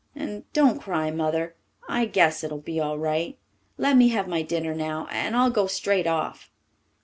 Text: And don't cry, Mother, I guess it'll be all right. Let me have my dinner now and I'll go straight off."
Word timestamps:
And 0.15 0.51
don't 0.51 0.79
cry, 0.81 1.11
Mother, 1.11 1.55
I 1.87 2.05
guess 2.07 2.43
it'll 2.43 2.57
be 2.57 2.79
all 2.79 2.97
right. 2.97 3.37
Let 3.77 3.97
me 3.97 4.07
have 4.07 4.27
my 4.27 4.41
dinner 4.41 4.73
now 4.73 5.05
and 5.11 5.35
I'll 5.35 5.51
go 5.51 5.67
straight 5.67 6.07
off." 6.07 6.49